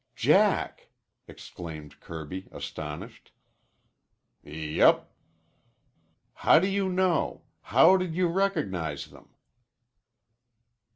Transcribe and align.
"Jack!" 0.15 0.89
exclaimed 1.27 1.99
Kirby, 1.99 2.47
astonished. 2.51 3.31
"Yep." 4.41 5.13
"How 6.33 6.57
do 6.57 6.67
you 6.67 6.89
know? 6.89 7.43
How 7.61 7.97
did 7.97 8.15
you 8.15 8.27
recognize 8.27 9.05
them?" 9.11 9.29